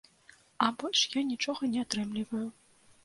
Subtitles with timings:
[0.67, 2.47] А больш я нічога не атрымліваю.